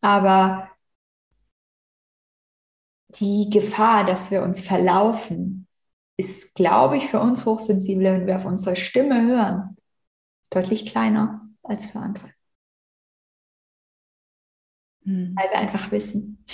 [0.00, 0.70] Aber
[3.20, 5.66] die Gefahr, dass wir uns verlaufen,
[6.16, 9.76] ist, glaube ich, für uns Hochsensible, wenn wir auf unsere Stimme hören,
[10.50, 12.32] deutlich kleiner als für andere.
[15.04, 15.34] Hm.
[15.36, 16.44] Weil wir einfach wissen.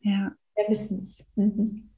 [0.00, 0.32] Ja.
[0.54, 1.26] Wir wissen es.
[1.36, 1.90] Mhm.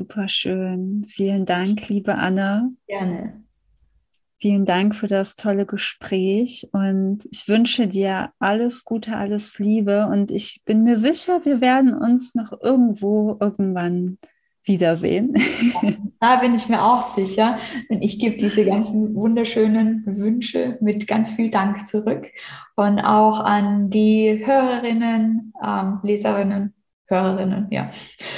[0.00, 1.04] Super schön.
[1.08, 2.72] Vielen Dank, liebe Anne.
[2.86, 3.44] Gerne.
[4.38, 10.30] Vielen Dank für das tolle Gespräch und ich wünsche dir alles Gute, alles Liebe und
[10.30, 14.16] ich bin mir sicher, wir werden uns noch irgendwo irgendwann
[14.64, 15.34] wiedersehen.
[16.22, 17.56] Da bin ich mir auch sicher.
[17.88, 22.26] Und ich gebe diese ganzen wunderschönen Wünsche mit ganz viel Dank zurück.
[22.76, 26.74] Und auch an die Hörerinnen, ähm, Leserinnen,
[27.06, 27.90] Hörerinnen, ja.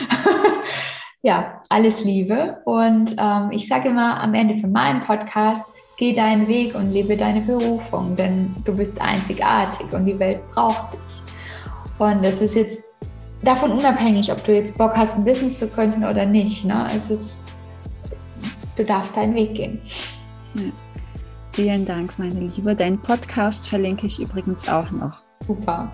[1.22, 2.58] ja, alles Liebe.
[2.64, 5.64] Und ähm, ich sage immer am Ende von meinem Podcast,
[5.96, 10.94] geh deinen Weg und lebe deine Berufung, denn du bist einzigartig und die Welt braucht
[10.94, 11.22] dich.
[11.98, 12.80] Und das ist jetzt
[13.42, 16.64] davon unabhängig, ob du jetzt Bock hast, ein Business zu gründen oder nicht.
[16.64, 16.86] Ne?
[16.94, 17.42] Es ist,
[18.76, 19.80] du darfst deinen Weg gehen.
[20.54, 20.62] Ja.
[21.52, 22.74] Vielen Dank, meine Liebe.
[22.74, 25.20] Deinen Podcast verlinke ich übrigens auch noch.
[25.40, 25.92] Super.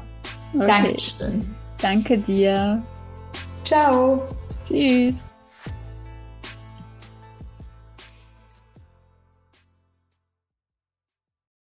[0.55, 0.67] Okay.
[0.67, 1.55] Dankeschön.
[1.83, 2.81] Danke dir.
[3.65, 4.23] Ciao.
[4.69, 5.28] Tschüss.